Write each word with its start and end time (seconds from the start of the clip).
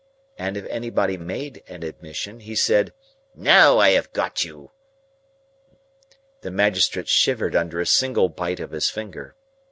and 0.35 0.57
if 0.57 0.65
anybody 0.65 1.15
made 1.15 1.61
an 1.67 1.83
admission, 1.83 2.39
he 2.39 2.55
said, 2.55 2.91
"Now 3.35 3.77
I 3.77 3.89
have 3.91 4.11
got 4.13 4.43
you!" 4.43 4.71
The 6.41 6.49
magistrates 6.49 7.11
shivered 7.11 7.55
under 7.55 7.79
a 7.79 7.85
single 7.85 8.27
bite 8.27 8.59
of 8.59 8.71
his 8.71 8.89
finger. 8.89 9.35